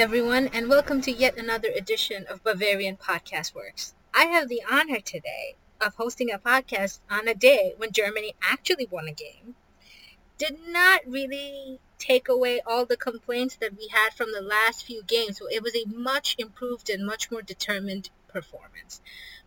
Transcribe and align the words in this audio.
everyone, 0.00 0.48
and 0.48 0.68
welcome 0.68 1.00
to 1.00 1.10
yet 1.10 1.38
another 1.38 1.70
edition 1.74 2.26
of 2.28 2.44
Bavarian 2.44 2.98
Podcast 2.98 3.54
Works. 3.54 3.94
I 4.12 4.24
have 4.26 4.46
the 4.46 4.60
honor 4.70 5.00
today 5.00 5.56
of 5.80 5.94
hosting 5.94 6.30
a 6.30 6.38
podcast 6.38 7.00
on 7.08 7.26
a 7.26 7.34
day 7.34 7.72
when 7.78 7.92
Germany 7.92 8.34
actually 8.42 8.86
won 8.90 9.08
a 9.08 9.12
game. 9.12 9.54
Did 10.36 10.58
not 10.68 11.00
really 11.06 11.80
take 11.98 12.28
away 12.28 12.60
all 12.66 12.84
the 12.84 12.98
complaints 12.98 13.56
that 13.56 13.74
we 13.78 13.88
had 13.88 14.12
from 14.12 14.32
the 14.32 14.42
last 14.42 14.84
few 14.84 15.02
games, 15.02 15.38
so 15.38 15.46
it 15.48 15.62
was 15.62 15.74
a 15.74 15.88
much 15.88 16.36
improved 16.38 16.90
and 16.90 17.06
much 17.06 17.30
more 17.30 17.40
determined 17.40 18.10
performance. 18.28 19.00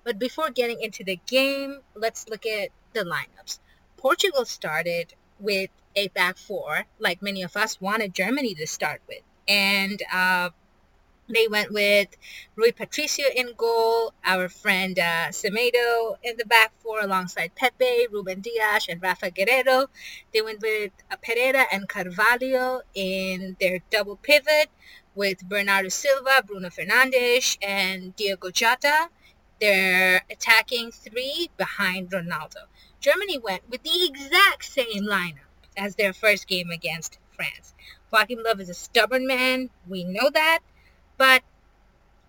But 0.04 0.18
before 0.18 0.50
getting 0.50 0.82
into 0.82 1.04
the 1.04 1.20
game, 1.28 1.82
let's 1.94 2.28
look 2.28 2.48
at 2.48 2.70
the 2.94 3.02
lineups. 3.02 3.60
Portugal 3.98 4.46
started 4.46 5.14
with 5.40 5.70
a 5.96 6.08
back 6.08 6.38
four, 6.38 6.86
like 6.98 7.22
many 7.22 7.44
of 7.44 7.56
us 7.56 7.80
wanted 7.80 8.16
Germany 8.16 8.56
to 8.56 8.66
start 8.66 9.04
with 9.08 9.22
and 9.50 10.02
uh, 10.14 10.52
they 11.28 11.48
went 11.48 11.72
with 11.72 12.10
Rui 12.56 12.72
Patricio 12.72 13.28
in 13.36 13.54
goal, 13.58 14.14
our 14.26 14.50
friend 14.50 14.98
uh, 14.98 15.30
Semedo 15.30 16.18
in 16.24 16.38
the 16.38 16.46
back 16.46 16.72
four 16.80 17.02
alongside 17.02 17.56
Pepe, 17.56 18.08
Ruben 18.12 18.42
Dias, 18.42 18.88
and 18.90 19.02
Rafa 19.02 19.32
Guerreiro. 19.32 19.88
They 20.34 20.42
went 20.42 20.62
with 20.62 20.92
uh, 21.12 21.18
Pereira 21.22 21.66
and 21.72 21.88
Carvalho 21.90 22.82
in 22.96 23.58
their 23.60 23.80
double 23.92 24.16
pivot 24.18 24.70
with 25.16 25.48
Bernardo 25.48 25.90
Silva, 25.90 26.44
Bruno 26.46 26.70
Fernandes, 26.70 27.58
and 27.62 28.16
Diogo 28.16 28.50
Jota. 28.52 29.10
Their 29.62 30.24
attacking 30.32 30.92
three 30.92 31.50
behind 31.58 32.12
Ronaldo. 32.12 32.68
Germany 33.02 33.38
went 33.38 33.70
with 33.70 33.84
the 33.84 34.06
exact 34.06 34.64
same 34.64 35.04
lineup 35.04 35.50
as 35.76 35.96
their 35.96 36.14
first 36.14 36.48
game 36.48 36.70
against 36.72 37.20
France. 37.36 37.74
Joachim 38.12 38.40
Löw 38.40 38.60
is 38.60 38.70
a 38.70 38.74
stubborn 38.74 39.28
man. 39.28 39.70
We 39.88 40.04
know 40.04 40.30
that. 40.30 40.60
But 41.18 41.44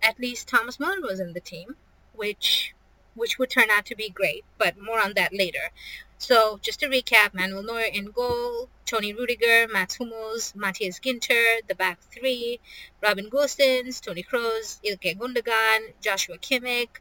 at 0.01 0.19
least 0.19 0.47
Thomas 0.47 0.79
Muller 0.79 1.01
was 1.01 1.19
in 1.19 1.33
the 1.33 1.39
team, 1.39 1.75
which 2.13 2.73
which 3.13 3.37
would 3.37 3.49
turn 3.49 3.69
out 3.69 3.85
to 3.85 3.95
be 3.95 4.09
great, 4.09 4.45
but 4.57 4.81
more 4.81 4.99
on 4.99 5.13
that 5.15 5.33
later. 5.33 5.71
So 6.17 6.59
just 6.61 6.79
to 6.79 6.87
recap, 6.87 7.33
Manuel 7.33 7.63
Neuer 7.63 7.81
in 7.81 8.11
goal, 8.11 8.69
Toni 8.85 9.13
Rudiger, 9.13 9.67
Mats 9.67 9.97
Hummels, 9.97 10.53
Matthias 10.55 10.99
Ginter, 10.99 11.67
the 11.67 11.75
back 11.75 11.99
three, 11.99 12.59
Robin 13.01 13.29
Gosens, 13.29 13.99
Toni 13.99 14.23
Kroos, 14.23 14.79
Ilkay 14.85 15.17
Gundogan, 15.17 15.93
Joshua 15.99 16.37
Kimmich, 16.37 16.99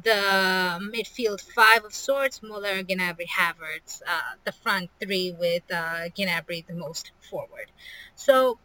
the 0.00 0.78
midfield 0.94 1.40
five 1.40 1.84
of 1.84 1.92
sorts, 1.94 2.42
Muller, 2.42 2.82
Gnabry, 2.82 3.26
Havertz, 3.26 4.00
uh, 4.06 4.36
the 4.44 4.52
front 4.52 4.90
three 5.00 5.32
with 5.32 5.62
uh, 5.70 6.08
Gnabry 6.16 6.66
the 6.66 6.74
most 6.74 7.12
forward. 7.20 7.70
So 8.14 8.58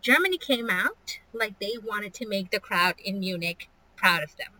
Germany 0.00 0.38
came 0.38 0.68
out 0.68 1.20
like 1.32 1.58
they 1.60 1.74
wanted 1.82 2.14
to 2.14 2.28
make 2.28 2.50
the 2.50 2.60
crowd 2.60 2.94
in 3.04 3.20
Munich 3.20 3.68
proud 3.96 4.22
of 4.22 4.36
them. 4.36 4.52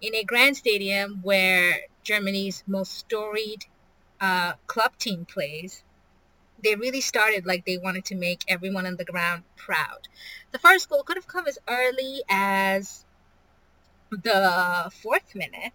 In 0.00 0.14
a 0.14 0.24
grand 0.24 0.56
stadium 0.56 1.20
where 1.22 1.86
Germany's 2.02 2.62
most 2.66 2.92
storied 2.92 3.64
uh, 4.20 4.54
club 4.66 4.98
team 4.98 5.24
plays, 5.24 5.82
they 6.62 6.74
really 6.74 7.00
started 7.00 7.46
like 7.46 7.64
they 7.64 7.78
wanted 7.78 8.04
to 8.06 8.14
make 8.14 8.44
everyone 8.48 8.86
on 8.86 8.96
the 8.96 9.04
ground 9.04 9.44
proud. 9.56 10.08
The 10.52 10.58
first 10.58 10.88
goal 10.88 11.02
could 11.02 11.16
have 11.16 11.26
come 11.26 11.46
as 11.46 11.58
early 11.68 12.22
as 12.28 13.05
the 14.10 14.90
fourth 15.02 15.34
minute, 15.34 15.72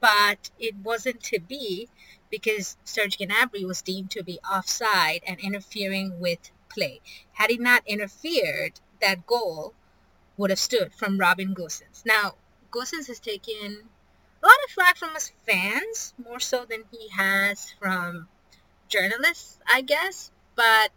but 0.00 0.50
it 0.58 0.76
wasn't 0.76 1.22
to 1.24 1.40
be 1.40 1.88
because 2.30 2.76
Serge 2.84 3.18
Gnabry 3.18 3.64
was 3.64 3.82
deemed 3.82 4.10
to 4.12 4.22
be 4.22 4.38
offside 4.40 5.22
and 5.26 5.38
interfering 5.40 6.20
with 6.20 6.50
play. 6.68 7.00
Had 7.32 7.50
he 7.50 7.56
not 7.56 7.82
interfered, 7.86 8.80
that 9.00 9.26
goal 9.26 9.74
would 10.36 10.50
have 10.50 10.58
stood 10.58 10.92
from 10.94 11.18
Robin 11.18 11.54
Gosens. 11.54 12.04
Now, 12.04 12.34
Gosens 12.70 13.06
has 13.06 13.20
taken 13.20 13.88
a 14.42 14.46
lot 14.46 14.56
of 14.64 14.70
flack 14.70 14.96
from 14.96 15.14
his 15.14 15.32
fans, 15.46 16.14
more 16.22 16.40
so 16.40 16.66
than 16.68 16.84
he 16.90 17.08
has 17.08 17.72
from 17.80 18.28
journalists, 18.88 19.58
I 19.66 19.80
guess. 19.80 20.30
But 20.54 20.90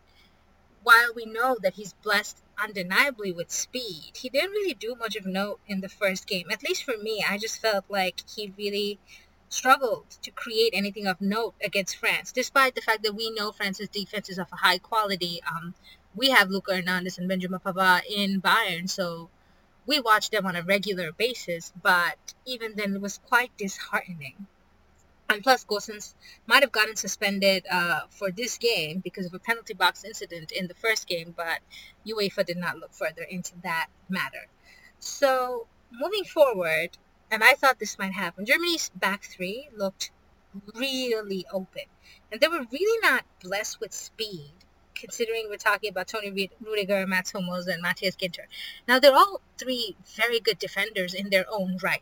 while 0.84 1.14
we 1.16 1.26
know 1.26 1.58
that 1.62 1.76
he's 1.76 1.94
blessed 1.94 2.42
undeniably 2.62 3.32
with 3.32 3.52
speed. 3.52 4.12
He 4.16 4.30
didn't 4.30 4.52
really 4.52 4.74
do 4.74 4.96
much 4.96 5.16
of 5.16 5.26
note 5.26 5.60
in 5.68 5.82
the 5.82 5.90
first 5.90 6.28
game. 6.28 6.48
At 6.52 6.64
least 6.64 6.84
for 6.84 6.98
me, 6.98 7.24
I 7.28 7.38
just 7.38 7.62
felt 7.62 7.86
like 7.90 8.22
he 8.30 8.54
really 8.58 9.00
struggled 9.50 10.10
to 10.22 10.32
create 10.32 10.72
anything 10.74 11.08
of 11.08 11.20
note 11.22 11.56
against 11.64 11.98
France, 11.98 12.32
despite 12.32 12.76
the 12.76 12.82
fact 12.82 13.04
that 13.04 13.16
we 13.16 13.32
know 13.32 13.52
France's 13.52 13.90
defense 13.90 14.30
is 14.30 14.38
of 14.38 14.48
a 14.52 14.58
high 14.58 14.78
quality. 14.78 15.42
Um, 15.44 15.74
we 16.16 16.30
have 16.30 16.50
Luca 16.50 16.76
Hernandez 16.76 17.18
and 17.18 17.28
Benjamin 17.28 17.60
Pavard 17.60 18.04
in 18.10 18.42
Bayern, 18.42 18.90
so 18.90 19.30
we 19.86 20.00
watch 20.00 20.30
them 20.30 20.46
on 20.46 20.56
a 20.56 20.62
regular 20.62 21.12
basis, 21.12 21.74
but 21.82 22.34
even 22.46 22.76
then 22.76 22.96
it 22.96 23.02
was 23.02 23.18
quite 23.18 23.56
disheartening 23.58 24.48
and 25.30 25.44
plus, 25.44 25.64
Gosens 25.64 26.16
might 26.48 26.64
have 26.64 26.72
gotten 26.72 26.96
suspended 26.96 27.66
uh, 27.70 28.02
for 28.10 28.32
this 28.32 28.58
game 28.58 29.00
because 29.00 29.28
of 29.28 29.34
a 29.34 29.40
penalty 29.40 29.76
box 29.76 30.04
incident 30.04 30.52
in 30.52 30.68
the 30.68 30.74
first 30.74 31.08
game, 31.08 31.34
but 31.38 31.60
UEFA 32.06 32.46
did 32.46 32.58
not 32.58 32.80
look 32.80 32.94
further 32.94 33.22
into 33.22 33.54
that 33.64 33.88
matter. 34.10 34.48
So, 34.98 35.68
moving 35.92 36.24
forward, 36.24 36.98
and 37.30 37.44
I 37.44 37.54
thought 37.54 37.78
this 37.78 38.00
might 38.00 38.14
happen, 38.14 38.46
Germany's 38.46 38.90
back 38.90 39.24
three 39.24 39.70
looked 39.76 40.12
really 40.74 41.46
open. 41.52 41.84
And 42.32 42.42
they 42.42 42.48
were 42.48 42.66
really 42.72 43.00
not 43.02 43.24
blessed 43.40 43.80
with 43.80 43.94
speed, 43.94 44.52
considering 44.96 45.46
we're 45.48 45.58
talking 45.58 45.92
about 45.92 46.08
Toni 46.08 46.50
Rudiger, 46.60 47.06
Mats 47.06 47.32
Hummels, 47.32 47.68
and 47.68 47.82
Matthias 47.84 48.16
Ginter. 48.16 48.46
Now, 48.88 49.00
they're 49.00 49.16
all 49.16 49.42
three 49.60 49.96
very 50.16 50.40
good 50.40 50.58
defenders 50.58 51.14
in 51.14 51.30
their 51.30 51.46
own 51.52 51.78
right. 51.84 52.02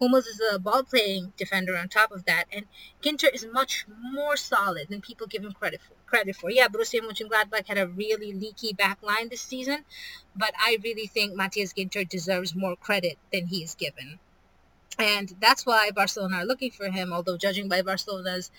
Hummels 0.00 0.26
is 0.26 0.40
a 0.52 0.58
ball 0.58 0.82
playing 0.82 1.32
defender 1.36 1.76
on 1.76 1.88
top 1.88 2.12
of 2.12 2.24
that, 2.26 2.44
and 2.52 2.66
Ginter 3.02 3.32
is 3.32 3.46
much 3.50 3.86
more 3.88 4.36
solid 4.36 4.88
than 4.88 5.00
people 5.00 5.26
give 5.26 5.42
him 5.42 5.52
credit 5.52 5.80
for. 5.80 5.94
Credit 6.06 6.36
for. 6.36 6.50
Yeah, 6.50 6.68
Borussia 6.68 7.00
Mönchengladbach 7.00 7.66
had 7.66 7.78
a 7.78 7.88
really 7.88 8.32
leaky 8.32 8.72
back 8.72 9.02
line 9.02 9.28
this 9.28 9.40
season, 9.40 9.84
but 10.36 10.52
I 10.58 10.78
really 10.84 11.06
think 11.06 11.34
Matthias 11.34 11.72
Ginter 11.72 12.08
deserves 12.08 12.54
more 12.54 12.76
credit 12.76 13.18
than 13.32 13.46
he 13.46 13.62
is 13.62 13.74
given. 13.74 14.18
And 14.98 15.34
that's 15.40 15.66
why 15.66 15.90
Barcelona 15.90 16.38
are 16.38 16.44
looking 16.44 16.70
for 16.70 16.88
him, 16.88 17.12
although 17.12 17.36
judging 17.36 17.68
by 17.68 17.82
Barcelona's 17.82 18.50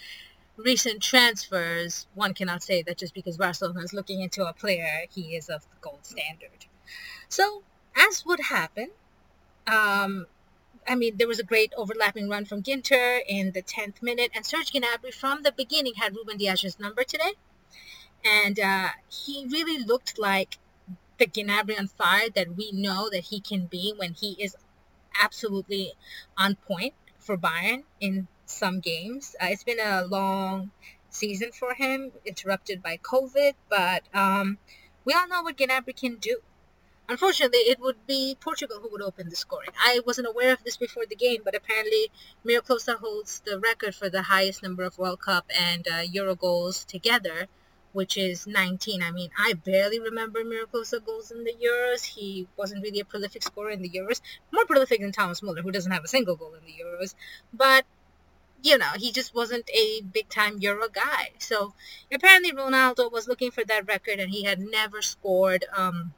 recent 0.55 1.01
transfers, 1.01 2.07
one 2.15 2.33
cannot 2.33 2.63
say 2.63 2.81
that 2.83 2.97
just 2.97 3.13
because 3.13 3.37
Barcelona 3.37 3.81
is 3.81 3.93
looking 3.93 4.21
into 4.21 4.45
a 4.45 4.53
player, 4.53 5.05
he 5.09 5.35
is 5.35 5.49
of 5.49 5.61
the 5.61 5.75
gold 5.81 5.99
standard. 6.05 6.65
So, 7.29 7.63
as 7.95 8.25
would 8.25 8.39
happen, 8.39 8.89
um, 9.67 10.27
I 10.87 10.95
mean, 10.95 11.17
there 11.17 11.27
was 11.27 11.39
a 11.39 11.43
great 11.43 11.73
overlapping 11.75 12.29
run 12.29 12.45
from 12.45 12.63
Ginter 12.63 13.19
in 13.27 13.51
the 13.51 13.61
10th 13.61 14.01
minute, 14.01 14.31
and 14.33 14.45
Serge 14.45 14.71
Gnabry 14.71 15.13
from 15.13 15.43
the 15.43 15.51
beginning 15.51 15.95
had 15.95 16.15
Ruben 16.15 16.37
Dias's 16.37 16.79
number 16.79 17.03
today, 17.03 17.33
and 18.23 18.59
uh, 18.59 18.89
he 19.09 19.47
really 19.51 19.83
looked 19.83 20.17
like 20.17 20.57
the 21.17 21.27
Gnabry 21.27 21.77
on 21.77 21.87
fire 21.87 22.29
that 22.35 22.55
we 22.55 22.71
know 22.71 23.09
that 23.11 23.25
he 23.25 23.39
can 23.41 23.65
be 23.65 23.93
when 23.97 24.13
he 24.13 24.31
is 24.39 24.55
absolutely 25.21 25.93
on 26.37 26.55
point 26.55 26.93
for 27.19 27.37
Bayern 27.37 27.83
in 27.99 28.27
some 28.45 28.79
games. 28.79 29.35
Uh, 29.41 29.47
it's 29.49 29.63
been 29.63 29.79
a 29.79 30.05
long 30.05 30.71
season 31.09 31.51
for 31.51 31.73
him, 31.73 32.11
interrupted 32.25 32.81
by 32.81 32.97
COVID, 32.97 33.53
but 33.69 34.03
um, 34.13 34.57
we 35.03 35.13
all 35.13 35.27
know 35.27 35.41
what 35.41 35.57
Gnabry 35.57 35.95
can 35.99 36.15
do. 36.15 36.39
Unfortunately, 37.09 37.59
it 37.59 37.79
would 37.79 38.06
be 38.06 38.35
Portugal 38.40 38.79
who 38.81 38.90
would 38.91 39.01
open 39.01 39.29
the 39.29 39.35
scoring. 39.35 39.69
I 39.79 40.01
wasn't 40.06 40.28
aware 40.28 40.51
of 40.51 40.63
this 40.66 40.75
before 40.75 41.06
the 41.06 41.16
game, 41.16 41.41
but 41.44 41.56
apparently 41.56 42.12
Miro 42.44 42.62
Klose 42.62 42.94
holds 43.00 43.39
the 43.45 43.57
record 43.57 43.95
for 43.95 44.09
the 44.09 44.24
highest 44.24 44.62
number 44.62 44.83
of 44.83 44.98
World 44.98 45.21
Cup 45.21 45.45
and 45.57 45.88
uh, 45.88 46.01
Euro 46.12 46.36
goals 46.36 46.83
together, 46.83 47.48
which 47.94 48.18
is 48.18 48.45
19. 48.45 49.01
I 49.01 49.12
mean, 49.12 49.30
I 49.39 49.54
barely 49.54 50.01
remember 50.01 50.44
Miro 50.44 50.65
Klose 50.65 51.06
goals 51.06 51.31
in 51.31 51.45
the 51.45 51.54
Euros. 51.54 52.04
He 52.04 52.48
wasn't 52.57 52.83
really 52.83 53.00
a 53.00 53.06
prolific 53.06 53.42
scorer 53.42 53.69
in 53.69 53.81
the 53.81 53.89
Euros. 53.89 54.19
More 54.51 54.65
prolific 54.65 55.00
than 55.00 55.13
Thomas 55.13 55.42
Muller, 55.42 55.62
who 55.62 55.71
doesn't 55.71 55.92
have 55.94 56.03
a 56.03 56.10
single 56.10 56.36
goal 56.36 56.56
in 56.56 56.65
the 56.65 56.83
Euros. 56.83 57.15
But 57.53 57.86
you 58.62 58.77
know, 58.77 58.92
he 58.98 59.13
just 59.13 59.33
wasn't 59.33 59.69
a 59.74 60.01
big 60.01 60.27
time 60.27 60.57
Euro 60.60 60.89
guy. 60.89 61.31
So 61.38 61.74
apparently 62.12 62.51
Ronaldo 62.51 63.10
was 63.10 63.27
looking 63.27 63.51
for 63.51 63.63
that 63.63 63.88
record 63.88 64.19
and 64.19 64.31
he 64.31 64.44
had 64.44 64.60
never 64.60 65.01
scored 65.01 65.63
um, 65.75 66.13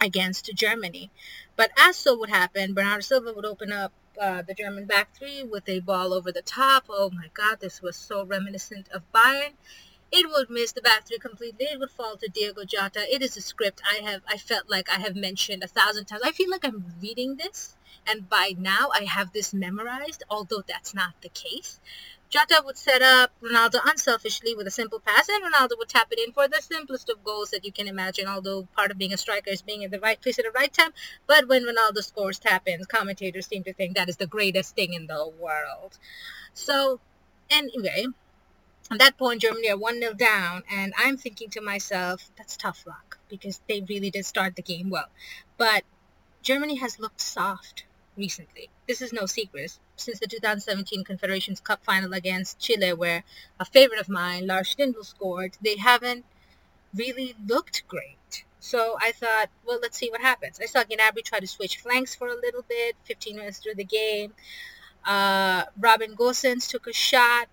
against 0.00 0.54
Germany. 0.54 1.10
But 1.56 1.70
as 1.78 1.96
so 1.96 2.16
would 2.18 2.30
happen, 2.30 2.74
Bernardo 2.74 3.00
Silva 3.00 3.32
would 3.32 3.44
open 3.44 3.72
up 3.72 3.92
uh, 4.20 4.42
the 4.42 4.54
German 4.54 4.86
back 4.86 5.14
three 5.16 5.42
with 5.42 5.68
a 5.68 5.80
ball 5.80 6.12
over 6.12 6.30
the 6.32 6.42
top. 6.42 6.84
Oh 6.88 7.10
my 7.10 7.28
God, 7.34 7.60
this 7.60 7.82
was 7.82 7.96
so 7.96 8.24
reminiscent 8.24 8.88
of 8.90 9.02
Bayern. 9.12 9.54
It 10.12 10.28
would 10.30 10.48
miss 10.50 10.72
the 10.72 10.80
back 10.80 11.06
three 11.06 11.18
completely. 11.18 11.66
It 11.66 11.78
would 11.78 11.90
fall 11.90 12.16
to 12.16 12.28
Diogo 12.28 12.64
Jota. 12.64 13.12
It 13.12 13.20
is 13.22 13.36
a 13.36 13.40
script 13.40 13.82
I 13.84 13.96
have. 14.02 14.22
I 14.28 14.38
felt 14.38 14.70
like 14.70 14.88
I 14.88 15.00
have 15.00 15.16
mentioned 15.16 15.62
a 15.64 15.68
thousand 15.68 16.06
times. 16.06 16.22
I 16.24 16.32
feel 16.32 16.50
like 16.50 16.64
I'm 16.64 16.94
reading 17.02 17.36
this 17.36 17.76
And 18.06 18.28
by 18.28 18.54
now 18.58 18.90
I 18.94 19.04
have 19.04 19.32
this 19.32 19.52
memorized, 19.54 20.22
although 20.30 20.62
that's 20.66 20.94
not 20.94 21.20
the 21.22 21.28
case. 21.30 21.80
Jota 22.34 22.62
would 22.64 22.76
set 22.76 23.00
up 23.00 23.30
Ronaldo 23.40 23.78
unselfishly 23.84 24.56
with 24.56 24.66
a 24.66 24.70
simple 24.72 24.98
pass, 24.98 25.28
and 25.28 25.44
Ronaldo 25.44 25.78
would 25.78 25.88
tap 25.88 26.08
it 26.10 26.18
in 26.18 26.32
for 26.32 26.48
the 26.48 26.60
simplest 26.60 27.08
of 27.08 27.22
goals 27.22 27.50
that 27.50 27.64
you 27.64 27.70
can 27.70 27.86
imagine. 27.86 28.26
Although 28.26 28.66
part 28.74 28.90
of 28.90 28.98
being 28.98 29.12
a 29.12 29.16
striker 29.16 29.50
is 29.50 29.62
being 29.62 29.82
in 29.82 29.92
the 29.92 30.00
right 30.00 30.20
place 30.20 30.40
at 30.40 30.44
the 30.44 30.50
right 30.50 30.72
time, 30.72 30.92
but 31.28 31.46
when 31.46 31.62
Ronaldo 31.62 32.02
scores 32.02 32.40
tap 32.40 32.66
ins, 32.66 32.86
commentators 32.86 33.46
seem 33.46 33.62
to 33.62 33.72
think 33.72 33.94
that 33.94 34.08
is 34.08 34.16
the 34.16 34.26
greatest 34.26 34.74
thing 34.74 34.94
in 34.94 35.06
the 35.06 35.28
world. 35.38 35.96
So, 36.54 36.98
anyway, 37.50 38.06
at 38.90 38.98
that 38.98 39.16
point, 39.16 39.42
Germany 39.42 39.70
are 39.70 39.76
1 39.76 40.00
0 40.00 40.14
down, 40.14 40.64
and 40.68 40.92
I'm 40.98 41.16
thinking 41.16 41.50
to 41.50 41.60
myself, 41.60 42.32
that's 42.36 42.56
tough 42.56 42.84
luck 42.84 43.16
because 43.28 43.60
they 43.68 43.82
really 43.82 44.10
did 44.10 44.26
start 44.26 44.56
the 44.56 44.62
game 44.62 44.90
well. 44.90 45.10
But 45.56 45.84
Germany 46.42 46.74
has 46.78 46.98
looked 46.98 47.20
soft 47.20 47.84
recently. 48.16 48.70
This 48.88 49.02
is 49.02 49.12
no 49.12 49.26
secret. 49.26 49.78
Since 49.96 50.20
the 50.20 50.26
2017 50.26 51.04
Confederations 51.04 51.60
Cup 51.60 51.84
final 51.84 52.12
against 52.14 52.58
Chile, 52.58 52.92
where 52.92 53.24
a 53.60 53.64
favorite 53.64 54.00
of 54.00 54.08
mine, 54.08 54.46
Lars 54.46 54.74
Stindl, 54.74 55.04
scored, 55.04 55.56
they 55.62 55.76
haven't 55.76 56.24
really 56.94 57.34
looked 57.46 57.86
great. 57.86 58.44
So 58.60 58.96
I 59.00 59.12
thought, 59.12 59.50
well, 59.66 59.78
let's 59.80 59.98
see 59.98 60.10
what 60.10 60.20
happens. 60.20 60.58
I 60.60 60.66
saw 60.66 60.82
Gnabry 60.84 61.22
try 61.22 61.38
to 61.38 61.46
switch 61.46 61.78
flanks 61.78 62.14
for 62.14 62.28
a 62.28 62.34
little 62.34 62.64
bit, 62.68 62.96
15 63.04 63.36
minutes 63.36 63.58
through 63.58 63.74
the 63.74 63.84
game. 63.84 64.32
Uh, 65.04 65.64
Robin 65.78 66.16
Gosens 66.16 66.68
took 66.68 66.86
a 66.86 66.92
shot 66.92 67.48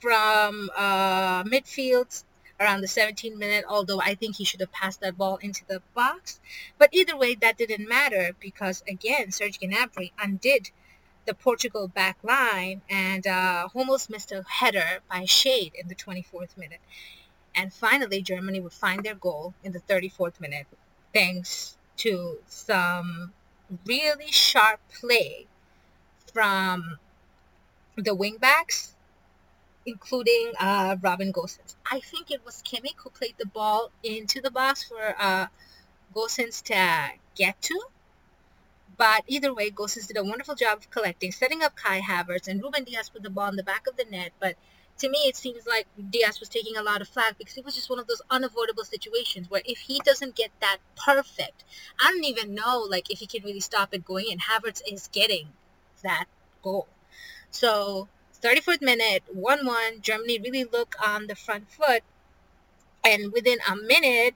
from 0.00 0.70
uh, 0.76 1.44
midfield 1.44 2.24
around 2.60 2.82
the 2.82 2.88
17 2.88 3.38
minute, 3.38 3.64
although 3.66 4.00
I 4.00 4.14
think 4.14 4.36
he 4.36 4.44
should 4.44 4.60
have 4.60 4.70
passed 4.70 5.00
that 5.00 5.16
ball 5.16 5.38
into 5.38 5.64
the 5.66 5.80
box. 5.94 6.40
But 6.78 6.90
either 6.92 7.16
way, 7.16 7.34
that 7.36 7.56
didn't 7.56 7.88
matter 7.88 8.36
because, 8.38 8.84
again, 8.86 9.32
Serge 9.32 9.58
Gnabry 9.60 10.12
undid 10.22 10.70
the 11.26 11.34
Portugal 11.34 11.88
back 11.88 12.18
line 12.22 12.82
and 12.90 13.26
uh, 13.26 13.68
almost 13.74 14.10
missed 14.10 14.32
a 14.32 14.44
header 14.48 15.00
by 15.10 15.24
shade 15.24 15.72
in 15.74 15.88
the 15.88 15.94
24th 15.94 16.56
minute. 16.56 16.80
And 17.54 17.72
finally, 17.72 18.20
Germany 18.22 18.60
would 18.60 18.72
find 18.72 19.04
their 19.04 19.14
goal 19.14 19.54
in 19.62 19.72
the 19.72 19.80
34th 19.80 20.40
minute 20.40 20.66
thanks 21.12 21.76
to 21.98 22.38
some 22.46 23.32
really 23.86 24.30
sharp 24.30 24.80
play 25.00 25.46
from 26.32 26.98
the 27.96 28.14
wingbacks 28.14 28.94
including 29.86 30.52
uh, 30.58 30.96
Robin 31.02 31.32
Gosens. 31.32 31.76
I 31.90 32.00
think 32.00 32.30
it 32.30 32.44
was 32.44 32.62
Kimmich 32.62 32.96
who 32.96 33.10
played 33.10 33.34
the 33.38 33.46
ball 33.46 33.90
into 34.02 34.40
the 34.40 34.50
box 34.50 34.84
for 34.84 35.14
uh, 35.18 35.46
Gosens 36.14 36.62
to 36.64 37.18
get 37.34 37.60
to. 37.62 37.80
But 38.96 39.24
either 39.26 39.52
way, 39.52 39.70
Gosens 39.70 40.06
did 40.06 40.16
a 40.16 40.24
wonderful 40.24 40.54
job 40.54 40.78
of 40.78 40.90
collecting, 40.90 41.32
setting 41.32 41.62
up 41.62 41.76
Kai 41.76 42.00
Havertz, 42.00 42.48
and 42.48 42.62
Ruben 42.62 42.84
Dias 42.84 43.08
put 43.08 43.22
the 43.22 43.30
ball 43.30 43.48
in 43.48 43.56
the 43.56 43.62
back 43.62 43.86
of 43.86 43.96
the 43.96 44.04
net. 44.04 44.32
But 44.38 44.56
to 44.98 45.08
me, 45.08 45.18
it 45.26 45.36
seems 45.36 45.66
like 45.66 45.86
Dias 46.10 46.38
was 46.38 46.48
taking 46.48 46.76
a 46.76 46.82
lot 46.82 47.00
of 47.00 47.08
flack 47.08 47.36
because 47.36 47.56
it 47.56 47.64
was 47.64 47.74
just 47.74 47.90
one 47.90 47.98
of 47.98 48.06
those 48.06 48.22
unavoidable 48.30 48.84
situations 48.84 49.50
where 49.50 49.62
if 49.64 49.78
he 49.78 50.00
doesn't 50.04 50.36
get 50.36 50.50
that 50.60 50.78
perfect, 50.96 51.64
I 52.00 52.10
don't 52.12 52.24
even 52.24 52.54
know 52.54 52.86
like 52.88 53.10
if 53.10 53.18
he 53.18 53.26
can 53.26 53.42
really 53.42 53.60
stop 53.60 53.92
it 53.92 54.04
going 54.04 54.26
in. 54.30 54.38
Havertz 54.38 54.82
is 54.90 55.08
getting 55.08 55.48
that 56.02 56.26
goal. 56.62 56.86
So 57.50 58.08
34th 58.42 58.82
minute, 58.82 59.24
1 59.32 59.66
1. 59.66 60.00
Germany 60.02 60.38
really 60.38 60.64
look 60.64 60.94
on 61.04 61.26
the 61.26 61.34
front 61.34 61.70
foot. 61.70 62.02
And 63.02 63.32
within 63.32 63.58
a 63.68 63.76
minute, 63.76 64.34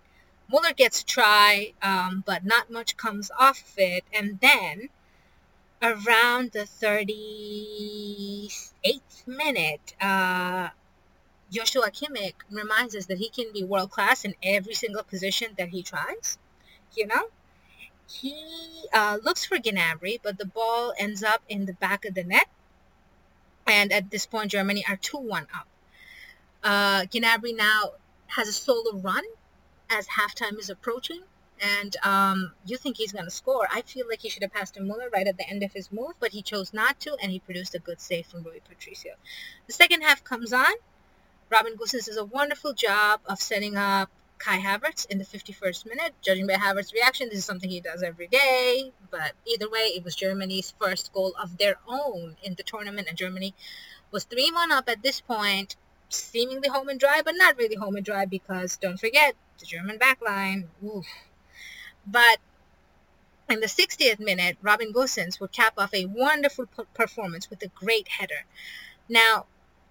Muller 0.51 0.73
gets 0.73 1.03
a 1.03 1.05
try, 1.05 1.75
um, 1.83 2.25
but 2.27 2.45
not 2.45 2.71
much 2.71 2.97
comes 2.97 3.31
off 3.39 3.61
of 3.61 3.79
it. 3.79 4.05
And 4.13 4.41
then 4.41 4.89
around 5.83 6.53
the 6.53 6.67
38th 6.83 9.27
minute, 9.27 9.95
uh, 10.01 10.69
Joshua 11.51 11.91
Kimmich 11.91 12.35
reminds 12.51 12.97
us 12.97 13.07
that 13.07 13.19
he 13.19 13.29
can 13.29 13.53
be 13.53 13.65
world 13.65 13.91
class 13.91 14.25
in 14.25 14.35
every 14.43 14.75
single 14.75 15.03
position 15.03 15.49
that 15.59 15.69
he 15.69 15.83
tries. 15.83 16.39
You 16.95 17.07
know, 17.07 17.29
he 18.09 18.85
uh, 18.93 19.19
looks 19.23 19.45
for 19.45 19.59
Gnabry, 19.59 20.19
but 20.23 20.39
the 20.39 20.47
ball 20.47 20.95
ends 20.99 21.23
up 21.23 21.43
in 21.49 21.67
the 21.67 21.75
back 21.75 22.05
of 22.05 22.15
the 22.15 22.25
net 22.25 22.49
and 23.69 23.93
at 23.93 24.11
this 24.11 24.27
point, 24.27 24.51
Germany 24.51 24.85
are 24.89 24.97
2-1 24.97 25.43
up. 25.55 25.69
Uh, 26.65 27.03
Gnabry 27.03 27.55
now 27.55 27.93
has 28.29 28.49
a 28.49 28.53
solo 28.53 28.97
run 28.97 29.23
as 29.91 30.07
halftime 30.09 30.59
is 30.59 30.71
approaching. 30.71 31.23
And 31.61 31.97
um, 32.05 32.53
you 32.67 32.77
think 32.77 32.97
he's 32.97 33.13
going 33.13 33.25
to 33.25 33.31
score. 33.31 33.67
I 33.73 33.83
feel 33.83 34.07
like 34.09 34.21
he 34.21 34.29
should 34.29 34.43
have 34.43 34.53
passed 34.53 34.75
to 34.75 34.81
Muller 34.81 35.09
right 35.13 35.27
at 35.27 35.37
the 35.37 35.49
end 35.49 35.63
of 35.65 35.73
his 35.73 35.91
move, 35.91 36.13
but 36.21 36.31
he 36.31 36.43
chose 36.43 36.73
not 36.73 37.01
to, 37.01 37.17
and 37.21 37.33
he 37.33 37.41
produced 37.41 37.75
a 37.75 37.81
good 37.81 38.01
save 38.01 38.27
from 38.27 38.45
Rui 38.45 38.61
Patricio. 38.61 39.15
The 39.67 39.73
second 39.73 40.03
half 40.03 40.23
comes 40.23 40.53
on. 40.53 40.73
Robin 41.51 41.75
Gosens 41.77 42.07
does 42.07 42.17
a 42.17 42.25
wonderful 42.25 42.75
job 42.75 43.21
of 43.27 43.41
setting 43.41 43.77
up 43.77 44.11
Kai 44.39 44.59
Havertz 44.59 45.07
in 45.07 45.19
the 45.19 45.25
51st 45.25 45.87
minute. 45.87 46.15
Judging 46.23 46.47
by 46.47 46.55
Havertz's 46.55 46.93
reaction, 46.93 47.29
this 47.29 47.39
is 47.39 47.45
something 47.45 47.71
he 47.71 47.81
does 47.81 48.03
every 48.03 48.29
day. 48.29 48.93
But 49.11 49.33
either 49.47 49.69
way, 49.69 49.93
it 49.97 50.05
was 50.05 50.15
Germany's 50.15 50.75
first 50.81 51.13
goal 51.13 51.35
of 51.43 51.59
their 51.59 51.77
own 51.89 52.37
in 52.43 52.55
the 52.55 52.63
tournament, 52.63 53.09
and 53.09 53.19
Germany 53.19 53.55
was 54.11 54.25
3 54.25 54.51
1 54.53 54.71
up 54.71 54.89
at 54.89 55.03
this 55.03 55.21
point, 55.21 55.77
seemingly 56.09 56.69
home 56.69 56.89
and 56.89 57.01
dry, 57.01 57.21
but 57.25 57.35
not 57.37 57.57
really 57.57 57.77
home 57.77 57.97
and 57.97 58.05
dry 58.05 58.25
because 58.25 58.77
don't 58.77 59.01
forget 59.01 59.35
the 59.59 59.67
German 59.67 59.99
backline. 59.99 60.67
Oof. 60.85 61.07
But 62.07 62.39
in 63.49 63.61
the 63.61 63.67
60th 63.67 64.19
minute, 64.19 64.57
Robin 64.63 64.93
Gosens 64.93 65.41
would 65.41 65.53
cap 65.53 65.75
off 65.79 65.95
a 65.95 66.07
wonderful 66.07 66.67
performance 66.95 67.49
with 67.51 67.63
a 67.63 67.69
great 67.69 68.09
header. 68.09 68.45
Now, 69.09 69.47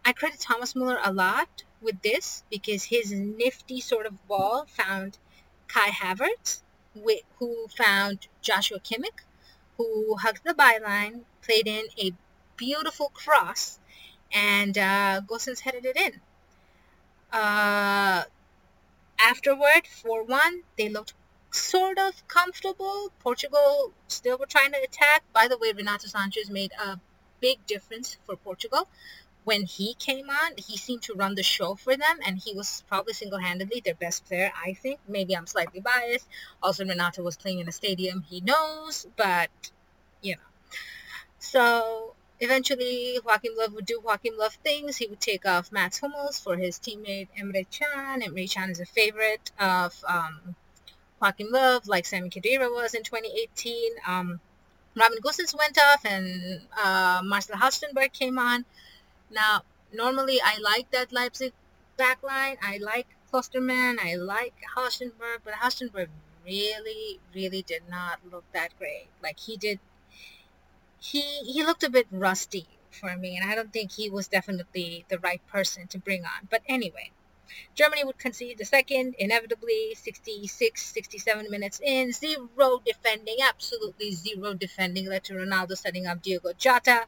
I 0.05 0.13
credit 0.13 0.39
Thomas 0.39 0.75
Muller 0.75 0.99
a 1.03 1.11
lot 1.11 1.63
with 1.81 2.01
this 2.01 2.43
because 2.49 2.85
his 2.85 3.11
nifty 3.11 3.81
sort 3.81 4.05
of 4.05 4.27
ball 4.27 4.65
found 4.69 5.17
Kai 5.67 5.89
Havertz, 5.89 6.61
who 7.39 7.67
found 7.75 8.27
Joshua 8.41 8.79
Kimmich, 8.79 9.23
who 9.77 10.15
hugged 10.17 10.43
the 10.43 10.53
byline, 10.53 11.21
played 11.41 11.67
in 11.67 11.85
a 11.99 12.13
beautiful 12.55 13.09
cross, 13.09 13.79
and 14.33 14.77
uh, 14.77 15.21
Gosens 15.27 15.59
headed 15.59 15.85
it 15.85 15.97
in. 15.97 16.13
Uh, 17.31 18.23
afterward, 19.19 19.83
4-1, 19.85 20.61
they 20.77 20.89
looked 20.89 21.13
sort 21.51 21.97
of 21.97 22.27
comfortable. 22.27 23.11
Portugal 23.19 23.91
still 24.07 24.37
were 24.37 24.45
trying 24.45 24.71
to 24.71 24.81
attack. 24.81 25.23
By 25.33 25.47
the 25.47 25.57
way, 25.57 25.71
Renato 25.71 26.07
Sanches 26.07 26.49
made 26.49 26.71
a 26.73 26.99
big 27.39 27.65
difference 27.65 28.17
for 28.25 28.35
Portugal 28.35 28.87
when 29.47 29.63
he 29.63 29.93
came 29.93 30.29
on, 30.29 30.51
he 30.57 30.75
seemed 30.75 31.03
to 31.03 31.13
run 31.13 31.35
the 31.35 31.41
show 31.41 31.73
for 31.75 31.95
them, 31.95 32.19
and 32.25 32.37
he 32.37 32.53
was 32.53 32.83
probably 32.89 33.13
single-handedly 33.13 33.79
their 33.79 33.95
best 33.95 34.25
player, 34.25 34.51
I 34.53 34.73
think. 34.73 34.99
Maybe 35.07 35.37
I'm 35.37 35.47
slightly 35.47 35.79
biased. 35.79 36.27
Also, 36.61 36.83
Renato 36.83 37.23
was 37.23 37.37
playing 37.37 37.59
in 37.59 37.69
a 37.69 37.71
stadium 37.71 38.23
he 38.23 38.41
knows, 38.41 39.07
but, 39.15 39.49
you 40.21 40.35
know. 40.35 40.41
So, 41.39 42.15
eventually, 42.39 43.19
Joachim 43.25 43.53
Löw 43.57 43.73
would 43.73 43.85
do 43.85 44.01
Joachim 44.03 44.35
Löw 44.39 44.51
things. 44.63 44.97
He 44.97 45.07
would 45.07 45.21
take 45.21 45.45
off 45.45 45.71
Mats 45.71 45.99
Hummels 45.99 46.39
for 46.39 46.55
his 46.55 46.79
teammate 46.79 47.27
Emre 47.37 47.65
Can. 47.71 48.21
Emre 48.21 48.51
Can 48.51 48.69
is 48.69 48.79
a 48.79 48.85
favorite 48.85 49.51
of 49.59 50.03
um, 50.07 50.55
Joachim 51.21 51.47
Löw, 51.51 51.87
like 51.87 52.05
Sami 52.05 52.29
Khedira 52.29 52.71
was 52.71 52.93
in 52.93 53.03
2018. 53.03 53.91
Um, 54.05 54.39
Robin 54.95 55.19
Gosens 55.21 55.55
went 55.57 55.77
off, 55.77 56.05
and 56.05 56.61
uh, 56.75 57.21
Marcel 57.23 57.57
Halstenberg 57.57 58.13
came 58.13 58.39
on. 58.39 58.65
Now, 59.29 59.61
normally 59.93 60.39
I 60.43 60.57
like 60.59 60.89
that 60.91 61.11
Leipzig 61.11 61.53
backline. 61.97 62.57
I 62.61 62.79
like 62.81 63.07
Klostermann. 63.31 63.97
I 63.99 64.15
like 64.15 64.55
Halstenberg, 64.75 65.39
but 65.43 65.53
Halstenberg 65.53 66.09
really, 66.45 67.19
really 67.35 67.61
did 67.61 67.83
not 67.89 68.19
look 68.31 68.45
that 68.53 68.77
great. 68.79 69.07
Like 69.21 69.39
he 69.39 69.57
did, 69.57 69.79
he 70.99 71.21
he 71.21 71.63
looked 71.63 71.83
a 71.83 71.89
bit 71.89 72.07
rusty 72.11 72.67
for 72.91 73.15
me, 73.15 73.37
and 73.37 73.49
I 73.49 73.55
don't 73.55 73.71
think 73.71 73.91
he 73.91 74.09
was 74.09 74.27
definitely 74.27 75.05
the 75.09 75.19
right 75.19 75.45
person 75.47 75.87
to 75.87 75.99
bring 75.99 76.23
on. 76.23 76.47
But 76.49 76.61
anyway, 76.67 77.11
Germany 77.75 78.03
would 78.03 78.17
concede 78.17 78.57
the 78.57 78.65
second, 78.65 79.15
inevitably 79.19 79.95
66, 79.95 80.85
67 80.85 81.49
minutes 81.49 81.79
in, 81.83 82.11
zero 82.11 82.81
defending, 82.85 83.37
absolutely 83.41 84.11
zero 84.11 84.53
defending, 84.53 85.07
led 85.07 85.23
to 85.25 85.33
Ronaldo 85.33 85.77
setting 85.77 86.07
up 86.07 86.21
Diogo 86.21 86.53
Jota, 86.57 87.05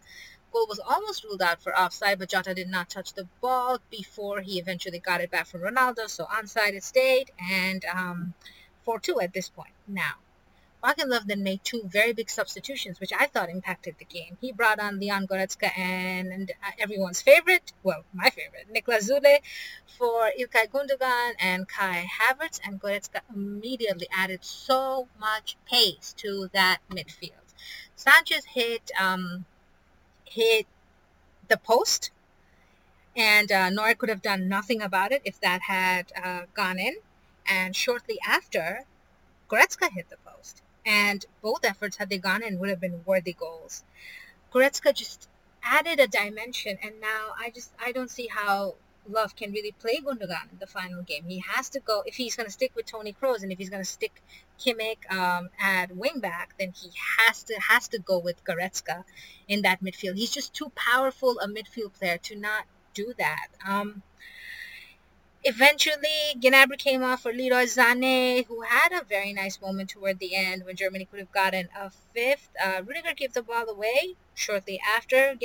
goal 0.52 0.66
was 0.68 0.80
almost 0.80 1.24
ruled 1.24 1.42
out 1.42 1.62
for 1.62 1.78
offside, 1.78 2.20
but 2.20 2.30
Jota 2.30 2.54
did 2.54 2.68
not 2.68 2.90
touch 2.90 3.14
the 3.14 3.28
ball 3.42 3.80
before 3.90 4.42
he 4.42 4.60
eventually 4.60 5.00
got 5.00 5.22
it 5.22 5.32
back 5.32 5.48
from 5.48 5.62
Ronaldo. 5.62 6.10
So 6.10 6.26
onside 6.26 6.74
it 6.74 6.84
stayed, 6.84 7.32
and 7.52 7.84
um, 7.86 8.34
4-2 8.88 9.24
at 9.24 9.34
this 9.34 9.50
point. 9.50 9.74
Now, 9.88 10.16
Löw 10.84 11.26
then 11.26 11.44
made 11.44 11.64
two 11.64 11.82
very 11.86 12.14
big 12.14 12.30
substitutions, 12.30 13.00
which 13.00 13.12
I 13.12 13.26
thought 13.26 13.50
impacted 13.50 13.96
the 14.00 14.06
game. 14.06 14.38
He 14.40 14.52
brought 14.52 14.80
on 14.80 15.00
Leon 15.00 15.28
Goretzka 15.28 15.78
and, 15.78 16.32
and 16.32 16.52
uh, 16.64 16.72
everyone's 16.80 17.22
favorite, 17.22 17.74
well, 17.84 18.06
my 18.14 18.30
favorite, 18.30 18.68
Niklas 18.74 19.10
Süle 19.10 19.40
for 19.98 20.32
Ilkay 20.40 20.70
Gundogan 20.70 21.34
and 21.40 21.68
Kai 21.68 22.08
Havertz, 22.20 22.60
and 22.64 22.82
Goretzka 22.82 23.20
immediately 23.34 24.08
added 24.16 24.44
so 24.44 25.08
much 25.20 25.58
pace 25.70 26.14
to 26.18 26.50
that 26.54 26.80
midfield. 26.90 27.50
Sanches 27.98 28.46
hit 28.46 28.92
um, 28.98 29.46
hit 30.24 30.66
the 31.50 31.58
post, 31.58 32.12
and 33.16 33.52
uh, 33.52 33.94
could 33.96 34.10
have 34.10 34.22
done 34.22 34.48
nothing 34.48 34.82
about 34.82 35.12
it 35.12 35.22
if 35.26 35.40
that 35.42 35.64
had 35.64 36.12
uh, 36.16 36.44
gone 36.54 36.80
in. 36.80 36.96
And 37.46 37.76
shortly 37.76 38.20
after, 38.26 38.86
Goretzka 39.50 39.92
hit 39.92 40.10
the 40.10 40.18
post, 40.26 40.62
and 40.86 41.26
both 41.42 41.66
efforts, 41.66 41.98
had 41.98 42.10
they 42.10 42.18
gone 42.18 42.44
in, 42.44 42.60
would 42.60 42.70
have 42.70 42.80
been 42.80 43.04
worthy 43.06 43.34
goals. 43.34 43.84
Goretzka 44.54 44.94
just 44.94 45.28
added 45.64 46.00
a 46.00 46.08
dimension, 46.08 46.78
and 46.82 47.00
now 47.00 47.34
I 47.38 47.50
just 47.50 47.72
I 47.80 47.92
don't 47.92 48.10
see 48.10 48.28
how 48.28 48.76
Löw 49.10 49.36
can 49.36 49.52
really 49.52 49.72
play 49.72 50.00
Gundogan 50.02 50.52
in 50.52 50.60
the 50.60 50.68
final 50.68 51.02
game. 51.04 51.26
He 51.28 51.40
has 51.40 51.70
to 51.70 51.80
go 51.80 52.04
if 52.06 52.16
he's 52.16 52.36
going 52.36 52.48
to 52.48 52.52
stick 52.52 52.72
with 52.76 52.86
Toni 52.86 53.14
Kroos 53.14 53.44
and 53.44 53.52
if 53.52 53.58
he's 53.58 53.70
going 53.70 53.84
to 53.84 53.90
stick 53.90 54.22
Kimmich 54.60 55.12
um, 55.12 55.50
at 55.60 55.90
wingback, 55.90 56.48
then 56.60 56.74
he 56.76 56.92
has 57.18 57.44
to 57.44 57.60
has 57.70 57.88
to 57.90 58.00
go 58.00 58.20
with 58.20 58.44
Goretzka 58.44 59.04
in 59.48 59.62
that 59.64 59.82
midfield. 59.84 60.16
He's 60.16 60.32
just 60.32 60.54
too 60.54 60.72
powerful 60.76 61.40
a 61.40 61.48
midfield 61.48 61.94
player 61.94 62.18
to 62.18 62.36
not 62.36 62.66
do 62.94 63.14
that. 63.18 63.48
Um, 63.68 64.04
eventually, 65.44 66.36
Gnabry 66.36 66.78
came 66.78 67.04
off 67.04 67.24
for 67.24 67.32
Leroy 67.32 67.66
Sané, 67.66 68.46
who 68.46 68.62
had 68.62 68.92
a 68.92 69.04
very 69.04 69.34
nice 69.34 69.62
moment 69.62 69.90
toward 69.90 70.20
the 70.20 70.36
end 70.36 70.66
when 70.66 70.76
Germany 70.76 71.06
could 71.06 71.20
have 71.20 71.32
gotten 71.32 71.70
a 71.78 71.90
fifth. 72.14 72.50
Uh, 72.64 72.82
Rudiger 72.86 73.14
gave 73.14 73.34
the 73.34 73.42
ball 73.42 73.70
away 73.70 74.16
shortly 74.34 74.80
after. 74.96 75.36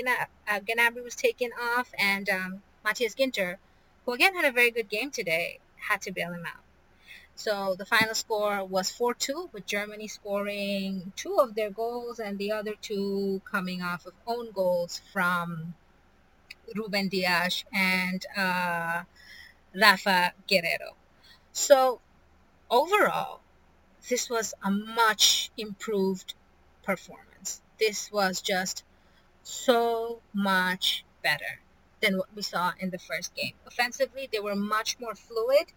Uh, 0.49 0.61
Gnabry 0.61 1.03
was 1.03 1.15
taken 1.15 1.51
off, 1.53 1.93
and 1.99 2.29
um, 2.29 2.63
Matthias 2.85 3.15
Ginter, 3.15 3.57
who 4.05 4.13
again 4.13 4.35
had 4.35 4.45
a 4.45 4.53
very 4.53 4.71
good 4.71 4.89
game 4.89 5.11
today, 5.11 5.61
had 5.77 6.03
to 6.03 6.13
bail 6.13 6.33
him 6.33 6.47
out. 6.47 6.63
So 7.37 7.75
the 7.77 7.85
final 7.85 8.15
score 8.15 8.65
was 8.65 8.93
4-2 8.93 9.53
with 9.53 9.67
Germany 9.67 10.07
scoring 10.07 11.13
two 11.17 11.39
of 11.41 11.55
their 11.55 11.71
goals 11.71 12.21
and 12.21 12.39
the 12.39 12.53
other 12.53 12.75
two 12.81 13.43
coming 13.51 13.83
off 13.83 14.07
of 14.07 14.13
own 14.27 14.53
goals 14.53 15.01
from 15.13 15.75
Ruben 16.75 17.09
Dias 17.09 17.65
and 17.73 18.25
uh, 18.37 19.03
Rafa 19.75 20.33
Guerreiro. 20.49 20.95
So 21.52 22.00
overall, 22.71 23.40
this 24.09 24.31
was 24.31 24.54
a 24.62 24.71
much 24.71 25.50
improved 25.57 26.35
performance. 26.83 27.62
This 27.78 28.12
was 28.12 28.40
just 28.40 28.85
so 29.43 30.21
much 30.33 31.04
better 31.23 31.61
than 32.00 32.19
what 32.19 32.28
we 32.35 32.43
saw 32.43 32.73
in 32.78 32.90
the 32.90 32.99
first 32.99 33.35
game. 33.35 33.54
Offensively, 33.66 34.28
they 34.31 34.40
were 34.40 34.54
much 34.54 34.99
more 35.00 35.14
fluid. 35.14 35.73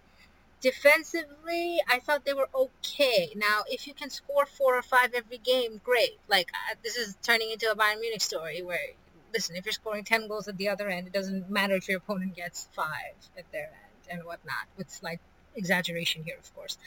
Defensively, 0.61 1.79
I 1.87 1.99
thought 1.99 2.25
they 2.25 2.33
were 2.33 2.49
okay. 2.53 3.31
Now, 3.35 3.61
if 3.67 3.87
you 3.87 3.93
can 3.93 4.09
score 4.09 4.45
four 4.45 4.75
or 4.75 4.81
five 4.81 5.13
every 5.13 5.37
game, 5.37 5.79
great. 5.83 6.19
Like 6.27 6.49
uh, 6.53 6.75
this 6.83 6.97
is 6.97 7.15
turning 7.21 7.51
into 7.51 7.71
a 7.71 7.75
Bayern 7.75 7.99
Munich 7.99 8.21
story 8.21 8.61
where, 8.61 8.93
listen, 9.33 9.55
if 9.55 9.65
you're 9.65 9.73
scoring 9.73 10.03
ten 10.03 10.27
goals 10.27 10.47
at 10.47 10.57
the 10.57 10.69
other 10.69 10.89
end, 10.89 11.07
it 11.07 11.13
doesn't 11.13 11.49
matter 11.49 11.75
if 11.75 11.87
your 11.87 11.97
opponent 11.99 12.35
gets 12.35 12.67
five 12.73 13.15
at 13.37 13.49
their 13.51 13.67
end 13.67 13.86
and 14.09 14.23
whatnot. 14.23 14.65
With 14.77 14.89
slight 14.89 15.19
exaggeration 15.55 16.23
here, 16.23 16.37
of 16.37 16.53
course. 16.55 16.77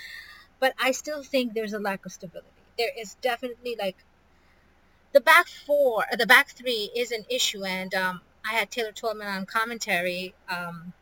But 0.58 0.74
I 0.80 0.92
still 0.92 1.22
think 1.22 1.54
there's 1.54 1.72
a 1.72 1.78
lack 1.78 2.04
of 2.06 2.12
stability. 2.12 2.48
There 2.78 2.92
is 2.98 3.14
definitely 3.22 3.76
like 3.78 3.96
the 5.12 5.20
back 5.20 5.48
four, 5.48 6.04
the 6.16 6.26
back 6.26 6.50
three 6.50 6.90
is 6.94 7.10
an 7.10 7.24
issue, 7.28 7.64
and 7.64 7.94
um, 7.94 8.20
I 8.44 8.52
had 8.54 8.70
Taylor 8.70 8.92
Twellman 8.92 9.26
on 9.26 9.44
commentary 9.46 10.34
um, 10.48 10.92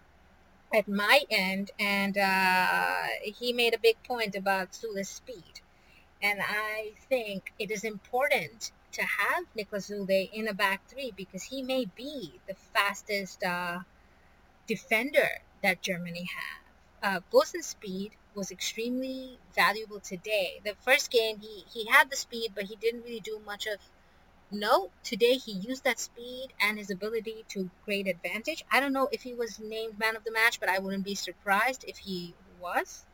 at 0.74 0.88
my 0.88 1.22
end, 1.30 1.70
and 1.78 2.16
uh, 2.16 3.06
he 3.22 3.52
made 3.52 3.74
a 3.74 3.78
big 3.78 4.02
point 4.04 4.34
about 4.34 4.72
Süle's 4.72 5.08
speed. 5.08 5.60
And 6.22 6.40
I 6.42 6.92
think 7.08 7.52
it 7.58 7.70
is 7.70 7.84
important 7.84 8.72
to 8.92 9.02
have 9.02 9.44
Niklas 9.56 9.90
Süle 9.90 10.30
in 10.32 10.48
a 10.48 10.54
back 10.54 10.80
three 10.88 11.12
because 11.16 11.44
he 11.44 11.62
may 11.62 11.84
be 11.84 12.40
the 12.48 12.54
fastest 12.54 13.44
uh, 13.44 13.80
defender 14.66 15.42
that 15.62 15.82
Germany 15.82 16.28
have. 17.02 17.20
Uh, 17.22 17.40
speed 17.60 18.12
was 18.34 18.50
extremely 18.50 19.38
valuable 19.54 20.00
today. 20.00 20.60
The 20.64 20.74
first 20.80 21.10
game, 21.10 21.38
he, 21.40 21.64
he 21.72 21.86
had 21.86 22.10
the 22.10 22.16
speed, 22.16 22.52
but 22.54 22.64
he 22.64 22.76
didn't 22.76 23.02
really 23.02 23.20
do 23.20 23.40
much 23.44 23.66
of 23.66 23.78
no, 24.50 24.90
today 25.02 25.34
he 25.34 25.52
used 25.52 25.84
that 25.84 26.00
speed 26.00 26.54
and 26.60 26.78
his 26.78 26.90
ability 26.90 27.44
to 27.48 27.70
great 27.84 28.08
advantage. 28.08 28.64
I 28.70 28.80
don't 28.80 28.94
know 28.94 29.08
if 29.12 29.22
he 29.22 29.34
was 29.34 29.58
named 29.58 29.98
man 29.98 30.16
of 30.16 30.24
the 30.24 30.32
match, 30.32 30.58
but 30.58 30.70
I 30.70 30.78
wouldn't 30.78 31.04
be 31.04 31.14
surprised 31.14 31.84
if 31.86 31.98
he 31.98 32.34
was. 32.58 33.04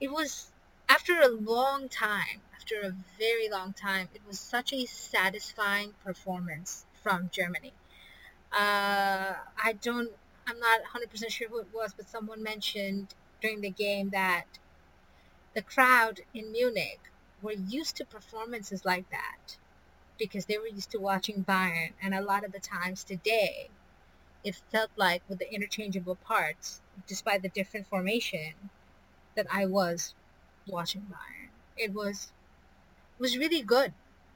It 0.00 0.10
was 0.10 0.50
after 0.88 1.20
a 1.20 1.28
long 1.28 1.88
time, 1.88 2.40
after 2.54 2.80
a 2.80 2.96
very 3.18 3.50
long 3.50 3.74
time, 3.74 4.08
it 4.14 4.22
was 4.26 4.40
such 4.40 4.72
a 4.72 4.86
satisfying 4.86 5.92
performance 6.02 6.86
from 7.02 7.28
Germany. 7.30 7.74
Uh, 8.52 9.34
I 9.62 9.74
don't, 9.80 10.12
I'm 10.46 10.58
not 10.60 10.80
100% 10.82 11.32
sure 11.32 11.48
who 11.48 11.58
it 11.60 11.72
was, 11.72 11.94
but 11.94 12.08
someone 12.08 12.42
mentioned 12.42 13.14
during 13.40 13.60
the 13.60 13.70
game 13.70 14.10
that 14.10 14.58
the 15.54 15.62
crowd 15.62 16.20
in 16.34 16.52
Munich 16.52 17.10
were 17.40 17.52
used 17.52 17.96
to 17.96 18.04
performances 18.04 18.84
like 18.84 19.08
that 19.10 19.58
because 20.18 20.46
they 20.46 20.58
were 20.58 20.68
used 20.68 20.90
to 20.92 20.98
watching 21.00 21.44
Bayern. 21.44 21.94
And 22.02 22.14
a 22.14 22.22
lot 22.22 22.44
of 22.44 22.52
the 22.52 22.60
times 22.60 23.04
today, 23.04 23.70
it 24.44 24.56
felt 24.56 24.90
like 24.96 25.22
with 25.28 25.38
the 25.40 25.52
interchangeable 25.52 26.16
parts, 26.16 26.82
despite 27.06 27.42
the 27.42 27.48
different 27.50 27.88
formation, 27.88 28.70
that 29.36 29.46
I 29.50 29.66
was 29.66 30.14
watching 30.66 31.02
Bayern. 31.02 31.50
It 31.76 31.92
was 31.94 32.32
was 33.18 33.38
really 33.38 33.62
good. 33.62 33.94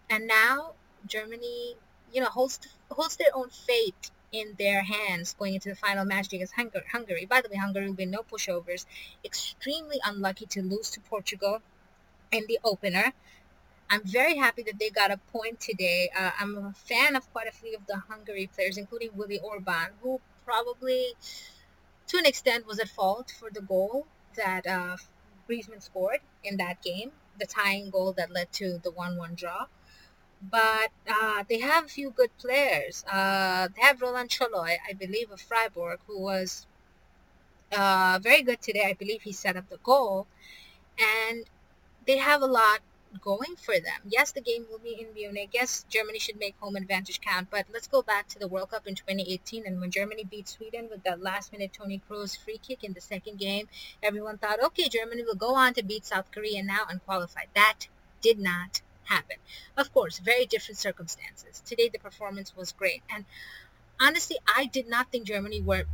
And 0.09 0.27
now 0.27 0.75
Germany, 1.07 1.77
you 2.13 2.21
know, 2.21 2.29
holds 2.29 2.59
holds 2.91 3.17
their 3.17 3.35
own 3.35 3.51
fate 3.51 4.11
in 4.41 4.55
their 4.59 4.83
hands 4.83 5.35
going 5.39 5.55
into 5.55 5.71
the 5.71 5.75
final 5.75 6.05
match 6.05 6.33
against 6.33 6.55
Hungary. 6.55 7.25
By 7.25 7.41
the 7.41 7.49
way, 7.49 7.57
Hungary 7.57 7.87
will 7.87 7.95
be 7.95 8.07
no 8.07 8.23
pushovers. 8.23 8.85
Extremely 9.25 9.99
unlucky 10.05 10.47
to 10.47 10.63
lose 10.63 10.91
to 10.91 11.01
Portugal 11.01 11.63
in 12.31 12.45
the 12.47 12.59
opener. 12.63 13.13
I'm 13.89 14.03
very 14.05 14.37
happy 14.37 14.63
that 14.65 14.79
they 14.79 14.91
got 14.91 15.11
a 15.11 15.19
point 15.33 15.61
today. 15.61 16.11
Uh, 16.17 16.33
I'm 16.41 16.57
a 16.59 16.73
fan 16.73 17.15
of 17.17 17.31
quite 17.33 17.49
a 17.49 17.53
few 17.53 17.77
of 17.77 17.87
the 17.87 17.97
Hungary 17.97 18.51
players, 18.53 18.77
including 18.77 19.11
Willi 19.15 19.39
Orban, 19.39 19.91
who 20.03 20.21
probably, 20.45 21.15
to 22.09 22.19
an 22.19 22.27
extent, 22.27 22.67
was 22.67 22.79
at 22.81 22.89
fault 22.89 23.33
for 23.39 23.49
the 23.51 23.63
goal 23.63 24.07
that 24.37 24.67
uh, 24.67 24.97
Griezmann 25.49 25.83
scored 25.83 26.21
in 26.43 26.57
that 26.57 26.83
game, 26.83 27.13
the 27.39 27.47
tying 27.47 27.91
goal 27.91 28.13
that 28.15 28.31
led 28.31 28.53
to 28.55 28.79
the 28.83 28.91
1-1 28.91 29.37
draw. 29.37 29.67
But 30.43 30.91
uh, 31.09 31.45
they 31.49 31.61
have 31.61 31.87
a 31.87 31.89
few 31.89 32.11
good 32.11 32.37
players. 32.39 33.05
Uh, 33.05 33.69
they 33.75 33.83
have 33.83 34.03
Roland 34.03 34.31
Sallai, 34.31 34.77
I 34.89 34.93
believe, 34.93 35.31
of 35.31 35.41
Freiburg, 35.41 36.01
who 36.07 36.21
was 36.21 36.67
uh, 37.73 38.19
very 38.23 38.43
good 38.43 38.61
today. 38.61 38.85
I 38.85 38.93
believe 38.93 39.23
he 39.23 39.33
set 39.33 39.57
up 39.57 39.69
the 39.69 39.79
goal. 39.79 40.27
And 40.99 41.45
they 42.07 42.19
have 42.19 42.43
a 42.43 42.47
lot 42.47 42.81
going 43.21 43.57
for 43.57 43.75
them. 43.75 44.01
Yes, 44.09 44.33
the 44.33 44.41
game 44.41 44.67
will 44.71 44.79
be 44.79 45.01
in 45.01 45.15
Munich. 45.15 45.51
Yes, 45.53 45.85
Germany 45.89 46.19
should 46.19 46.39
make 46.39 46.55
home 46.61 46.77
advantage 46.77 47.21
count. 47.21 47.49
But 47.51 47.67
let's 47.73 47.87
go 47.87 48.03
back 48.03 48.29
to 48.29 48.39
the 48.39 48.49
World 48.49 48.71
Cup 48.71 48.87
in 48.87 48.95
2018 48.95 49.67
and 49.67 49.81
when 49.81 49.91
Germany 49.91 50.25
beat 50.25 50.49
Sweden 50.49 50.89
with 50.91 51.03
that 51.05 51.23
last 51.23 51.53
minute 51.53 51.73
Toni 51.73 52.01
Kroos 52.09 52.37
free 52.37 52.59
kick 52.59 52.85
in 52.85 52.93
the 52.93 53.01
second 53.01 53.39
game, 53.39 53.69
everyone 54.03 54.39
thought, 54.39 54.63
okay, 54.63 54.89
Germany 54.89 55.23
will 55.23 55.35
go 55.35 55.55
on 55.55 55.75
to 55.75 55.83
beat 55.83 56.05
South 56.05 56.31
Korea 56.31 56.63
now 56.63 56.85
and 56.89 57.05
qualify. 57.05 57.43
That 57.55 57.89
did 58.21 58.39
not 58.39 58.81
happen. 59.07 59.37
Of 59.77 59.93
course, 59.93 60.19
very 60.19 60.47
different 60.47 60.79
circumstances. 60.79 61.63
Today 61.65 61.89
the 61.89 61.99
performance 61.99 62.55
was 62.57 62.73
great. 62.73 63.03
And 63.11 63.25
honestly, 64.01 64.37
I 64.47 64.67
did 64.67 64.89
not 64.89 65.11
think 65.11 65.27
Germany 65.27 65.63
were 65.63 65.85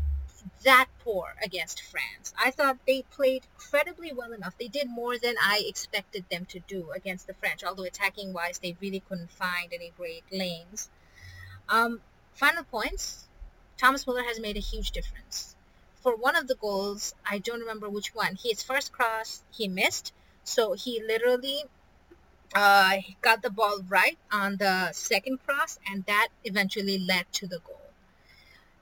that 0.64 0.88
poor 1.04 1.34
against 1.42 1.82
France. 1.82 2.34
I 2.36 2.50
thought 2.50 2.78
they 2.86 3.02
played 3.02 3.46
incredibly 3.54 4.12
well 4.12 4.32
enough. 4.32 4.58
They 4.58 4.68
did 4.68 4.88
more 4.90 5.18
than 5.18 5.36
I 5.40 5.62
expected 5.66 6.24
them 6.30 6.46
to 6.46 6.60
do 6.60 6.90
against 6.90 7.26
the 7.26 7.34
French, 7.34 7.62
although 7.64 7.84
attacking 7.84 8.32
wise, 8.32 8.58
they 8.58 8.76
really 8.80 9.00
couldn't 9.00 9.30
find 9.30 9.72
any 9.72 9.92
great 9.96 10.24
lanes. 10.32 10.90
Um, 11.68 12.00
final 12.34 12.64
points 12.64 13.28
Thomas 13.76 14.06
Muller 14.06 14.22
has 14.24 14.38
made 14.40 14.56
a 14.56 14.60
huge 14.60 14.90
difference. 14.92 15.56
For 16.02 16.14
one 16.14 16.36
of 16.36 16.48
the 16.48 16.54
goals, 16.54 17.14
I 17.24 17.38
don't 17.38 17.60
remember 17.60 17.88
which 17.88 18.14
one, 18.14 18.36
his 18.36 18.62
first 18.62 18.92
cross, 18.92 19.42
he 19.50 19.68
missed. 19.68 20.12
So 20.44 20.74
he 20.74 21.02
literally 21.02 21.64
uh, 22.54 22.98
got 23.20 23.42
the 23.42 23.50
ball 23.50 23.80
right 23.88 24.18
on 24.30 24.56
the 24.56 24.92
second 24.92 25.38
cross, 25.44 25.78
and 25.90 26.04
that 26.06 26.28
eventually 26.44 26.98
led 26.98 27.26
to 27.32 27.46
the 27.46 27.58
goal 27.60 27.82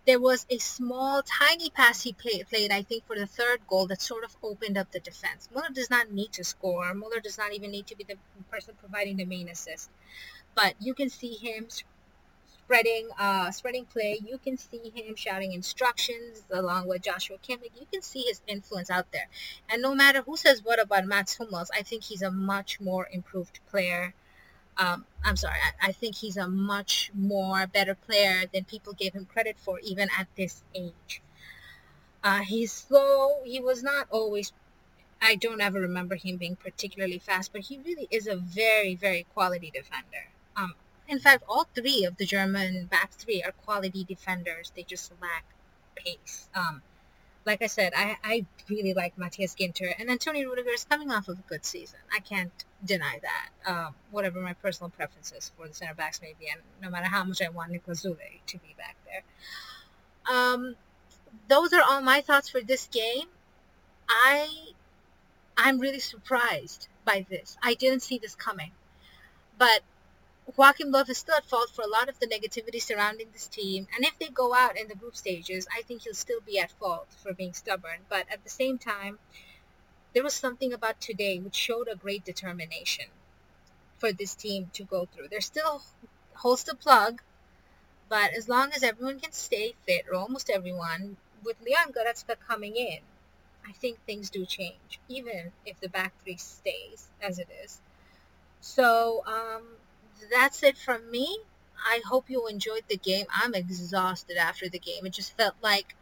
there 0.07 0.19
was 0.19 0.47
a 0.51 0.59
small, 0.59 1.23
tiny 1.23 1.71
pass 1.71 2.03
he 2.03 2.13
play, 2.13 2.43
played, 2.43 2.73
I 2.73 2.83
think, 2.83 3.07
for 3.07 3.17
the 3.17 3.27
third 3.27 3.61
goal 3.69 3.87
that 3.89 4.01
sort 4.01 4.25
of 4.25 4.37
opened 4.43 4.79
up 4.79 4.91
the 4.91 4.99
defense. 5.01 5.49
Muller 5.55 5.69
does 5.73 5.91
not 5.91 6.11
need 6.11 6.33
to 6.33 6.45
score. 6.45 6.93
Muller 6.95 7.21
does 7.21 7.39
not 7.39 7.53
even 7.53 7.71
need 7.71 7.87
to 7.89 7.97
be 7.97 8.05
the 8.05 8.17
person 8.51 8.75
providing 8.81 9.19
the 9.19 9.25
main 9.25 9.49
assist. 9.49 9.91
But 10.55 10.75
you 10.81 10.95
can 10.95 11.11
see 11.11 11.35
him 11.35 11.69
spreading, 12.71 13.09
uh, 13.19 13.51
spreading 13.51 13.85
play. 13.87 14.19
You 14.25 14.39
can 14.39 14.57
see 14.57 14.91
him 14.95 15.17
shouting 15.17 15.53
instructions 15.53 16.45
along 16.51 16.87
with 16.89 17.03
Joshua 17.03 17.39
Kimmich. 17.39 17.73
You 17.81 17.87
can 17.93 18.03
see 18.03 18.23
his 18.23 18.41
influence 18.47 18.91
out 18.91 19.11
there. 19.13 19.29
And 19.69 19.83
no 19.83 19.95
matter 19.95 20.23
who 20.23 20.37
says 20.37 20.63
what 20.65 20.81
about 20.81 21.05
Mats 21.07 21.37
Hummels, 21.39 21.71
I 21.75 21.83
think 21.83 22.05
he's 22.05 22.23
a 22.23 22.31
much 22.31 22.81
more 22.81 23.09
improved 23.13 23.61
player 23.71 24.15
Um, 24.77 25.07
I'm 25.25 25.37
sorry, 25.37 25.59
I, 25.83 25.89
I 25.89 25.93
think 25.93 26.17
he's 26.17 26.37
a 26.37 26.49
much 26.49 27.11
more 27.15 27.67
better 27.67 27.95
player 27.95 28.47
than 28.53 28.65
people 28.65 28.93
gave 28.95 29.13
him 29.15 29.27
credit 29.27 29.57
for, 29.59 29.79
even 29.81 30.09
at 30.19 30.29
this 30.37 30.63
age. 30.75 31.23
Uh, 32.23 32.41
he's 32.41 32.73
slow. 32.73 33.43
He 33.45 33.61
was 33.61 33.83
not 33.83 34.07
always. 34.11 34.53
I 35.23 35.37
don't 35.37 35.61
ever 35.61 35.81
remember 35.81 36.17
him 36.17 36.39
being 36.39 36.57
particularly 36.57 37.19
fast, 37.19 37.53
but 37.53 37.63
he 37.63 37.79
really 37.79 38.09
is 38.11 38.27
a 38.27 38.37
very, 38.37 38.95
very 38.97 39.25
quality 39.35 39.71
defender. 39.71 40.31
Um, 40.57 40.75
in 41.11 41.19
fact, 41.19 41.43
all 41.49 41.67
three 41.75 42.05
of 42.05 42.17
the 42.17 42.25
German 42.25 42.87
back 42.87 43.11
three 43.11 43.43
are 43.43 43.53
quality 43.53 44.05
defenders. 44.05 44.73
They 44.75 44.85
just 44.85 45.13
lack 45.21 45.45
pace. 45.97 46.49
Um, 46.55 46.83
like 47.45 47.63
I 47.63 47.67
said, 47.67 47.93
I, 47.97 48.17
I 48.23 48.47
really 48.69 48.95
like 48.95 49.19
Matthias 49.19 49.57
Ginter, 49.57 49.93
and 49.99 50.09
Antonio 50.09 50.49
Rudiger 50.49 50.71
is 50.71 50.85
coming 50.85 51.11
off 51.11 51.29
of 51.29 51.39
a 51.39 51.43
good 51.49 51.65
season. 51.65 51.99
I 52.15 52.21
can't 52.21 52.53
deny 52.85 53.21
that. 53.23 53.71
Um, 53.71 53.95
whatever 54.13 54.41
my 54.41 54.53
personal 54.53 54.91
preferences 54.91 55.51
for 55.57 55.67
the 55.67 55.75
center 55.75 55.95
backs 55.95 56.23
may 56.23 56.35
be, 56.39 56.47
and 56.49 56.61
no 56.81 56.91
matter 56.91 57.07
how 57.07 57.25
much 57.25 57.43
I 57.43 57.49
want 57.49 57.73
Niklas 57.73 58.07
Süle 58.07 58.17
to 58.47 58.59
be 58.59 58.75
back 58.79 58.97
there. 59.07 59.23
Um, 60.33 60.77
those 61.49 61.73
are 61.73 61.83
all 61.83 62.03
my 62.03 62.21
thoughts 62.21 62.49
for 62.49 62.61
this 62.61 62.87
game. 62.87 63.27
I 64.09 64.49
I'm 65.57 65.81
really 65.81 65.99
surprised 66.01 66.89
by 67.05 67.27
this. 67.29 67.57
I 67.63 67.75
didn't 67.75 68.03
see 68.03 68.19
this 68.19 68.35
coming. 68.37 68.71
But 69.59 69.81
Joachim 70.57 70.93
Löw 70.93 71.09
is 71.09 71.19
still 71.19 71.37
at 71.37 71.45
fault 71.47 71.71
for 71.71 71.83
a 71.83 71.89
lot 71.89 72.09
of 72.09 72.19
the 72.19 72.27
negativity 72.27 72.83
surrounding 72.83 73.29
this 73.33 73.47
team. 73.47 73.87
And 73.95 74.05
if 74.05 74.19
they 74.19 74.29
go 74.29 74.55
out 74.55 74.77
in 74.77 74.89
the 74.89 74.95
group 74.95 75.17
stages, 75.17 75.67
I 75.75 75.83
think 75.83 76.03
he'll 76.03 76.15
still 76.15 76.41
be 76.41 76.59
at 76.59 76.73
fault 76.73 77.09
for 77.23 77.33
being 77.33 77.53
stubborn. 77.53 78.01
But 78.09 78.27
at 78.31 78.43
the 78.43 78.51
same 78.51 78.79
time, 78.79 79.19
there 80.13 80.25
was 80.25 80.35
something 80.35 80.73
about 80.73 81.01
today 81.01 81.39
which 81.39 81.55
showed 81.55 81.89
a 81.89 81.95
great 81.95 82.25
determination 82.25 83.07
for 83.99 84.13
this 84.13 84.35
team 84.35 84.71
to 84.73 84.83
go 84.83 85.07
through. 85.07 85.29
They're 85.29 85.41
still 85.41 85.83
holds 86.35 86.65
the 86.65 86.75
plug, 86.75 87.23
but 88.09 88.33
as 88.33 88.49
long 88.49 88.73
as 88.73 88.83
everyone 88.83 89.21
can 89.21 89.33
stay 89.33 89.75
fit, 89.87 90.07
or 90.11 90.17
almost 90.17 90.51
everyone, 90.51 91.17
with 91.45 91.61
Leon 91.61 91.93
Goretzka 91.93 92.37
coming 92.49 92.77
in, 92.77 93.01
I 93.67 93.73
think 93.73 93.99
things 94.01 94.31
do 94.31 94.45
change, 94.47 94.99
even 95.09 95.53
if 95.65 95.79
the 95.81 95.89
back 95.89 96.13
three 96.23 96.39
stays 96.39 97.09
as 97.23 97.39
it 97.39 97.49
is. 97.63 97.81
So 98.61 99.23
um, 99.27 99.63
that's 100.31 100.63
it 100.63 100.77
from 100.77 101.11
me. 101.11 101.39
I 101.77 102.01
hope 102.07 102.29
you 102.29 102.47
enjoyed 102.47 102.85
the 102.89 102.97
game. 102.97 103.27
I'm 103.35 103.55
exhausted 103.55 104.37
after 104.37 104.69
the 104.69 104.79
game. 104.79 105.07
It 105.07 105.13
just 105.13 105.37
felt 105.37 105.55
like 105.63 105.95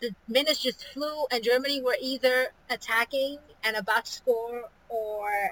the 0.00 0.14
minutes 0.26 0.60
just 0.60 0.84
flew 0.84 1.26
and 1.30 1.44
Germany 1.44 1.82
were 1.82 1.96
either 2.00 2.48
attacking 2.68 3.38
and 3.62 3.76
about 3.76 4.06
to 4.06 4.12
score 4.12 4.64
or 4.88 5.50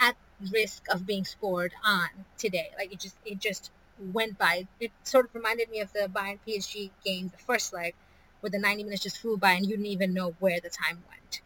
at 0.00 0.16
risk 0.52 0.84
of 0.88 1.04
being 1.06 1.24
scored 1.24 1.72
on 1.84 2.08
today. 2.38 2.70
Like 2.78 2.92
it 2.92 3.00
just 3.00 3.16
it 3.24 3.38
just 3.40 3.70
went 4.12 4.38
by. 4.38 4.66
It 4.78 4.92
sort 5.04 5.26
of 5.26 5.34
reminded 5.34 5.70
me 5.70 5.80
of 5.80 5.92
the 5.92 6.08
Bayern 6.12 6.38
PSG 6.46 6.90
game, 7.04 7.28
the 7.28 7.42
first 7.42 7.72
leg, 7.72 7.94
where 8.40 8.50
the 8.50 8.58
90 8.58 8.84
minutes 8.84 9.02
just 9.02 9.18
flew 9.18 9.36
by 9.36 9.52
and 9.52 9.66
you 9.66 9.72
didn't 9.72 9.86
even 9.86 10.14
know 10.14 10.34
where 10.38 10.60
the 10.60 10.70
time 10.70 11.02
went. 11.08 11.42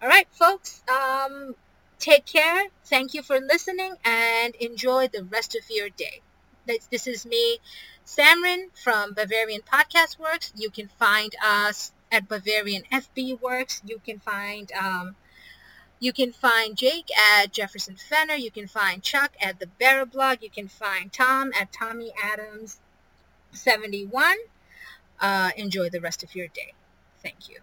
All 0.00 0.08
right, 0.08 0.28
folks. 0.30 0.82
Um, 0.88 1.56
Take 1.98 2.26
care. 2.26 2.68
Thank 2.84 3.12
you 3.12 3.22
for 3.22 3.40
listening 3.40 3.96
and 4.04 4.54
enjoy 4.56 5.08
the 5.08 5.24
rest 5.24 5.56
of 5.56 5.68
your 5.68 5.88
day. 5.88 6.22
This 6.90 7.06
is 7.06 7.26
me, 7.26 7.58
Samrin 8.06 8.68
from 8.74 9.14
Bavarian 9.14 9.62
Podcast 9.62 10.18
Works. 10.18 10.52
You 10.54 10.70
can 10.70 10.88
find 10.88 11.34
us 11.42 11.92
at 12.12 12.28
Bavarian 12.28 12.84
FB 12.92 13.40
Works. 13.40 13.80
You 13.84 14.00
can 14.04 14.18
find 14.20 14.70
um, 14.72 15.16
you 15.98 16.12
can 16.12 16.32
find 16.32 16.76
Jake 16.76 17.08
at 17.18 17.52
Jefferson 17.52 17.96
Fenner. 17.96 18.34
You 18.34 18.50
can 18.50 18.68
find 18.68 19.02
Chuck 19.02 19.32
at 19.40 19.58
the 19.58 19.66
Barra 19.66 20.06
Blog. 20.06 20.42
You 20.42 20.50
can 20.50 20.68
find 20.68 21.12
Tom 21.12 21.50
at 21.58 21.72
Tommy 21.72 22.12
Adams 22.22 22.78
71. 23.52 24.36
Uh, 25.20 25.50
enjoy 25.56 25.88
the 25.90 26.00
rest 26.00 26.22
of 26.22 26.34
your 26.36 26.46
day. 26.48 26.74
Thank 27.22 27.48
you. 27.48 27.58